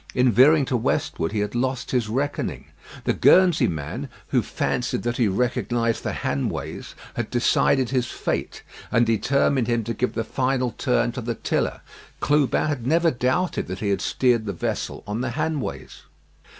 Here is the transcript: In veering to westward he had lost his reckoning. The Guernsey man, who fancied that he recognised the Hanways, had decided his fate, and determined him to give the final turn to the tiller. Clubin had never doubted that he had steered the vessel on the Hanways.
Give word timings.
In 0.15 0.31
veering 0.31 0.65
to 0.65 0.75
westward 0.75 1.31
he 1.31 1.41
had 1.41 1.53
lost 1.53 1.91
his 1.91 2.09
reckoning. 2.09 2.65
The 3.03 3.13
Guernsey 3.13 3.67
man, 3.67 4.09
who 4.29 4.41
fancied 4.41 5.03
that 5.03 5.17
he 5.17 5.27
recognised 5.27 6.01
the 6.01 6.13
Hanways, 6.13 6.95
had 7.13 7.29
decided 7.29 7.91
his 7.91 8.07
fate, 8.07 8.63
and 8.91 9.05
determined 9.05 9.67
him 9.67 9.83
to 9.83 9.93
give 9.93 10.13
the 10.15 10.23
final 10.23 10.71
turn 10.71 11.11
to 11.11 11.21
the 11.21 11.35
tiller. 11.35 11.81
Clubin 12.19 12.65
had 12.65 12.87
never 12.87 13.11
doubted 13.11 13.67
that 13.67 13.77
he 13.77 13.89
had 13.89 14.01
steered 14.01 14.47
the 14.47 14.53
vessel 14.53 15.03
on 15.05 15.21
the 15.21 15.33
Hanways. 15.33 16.01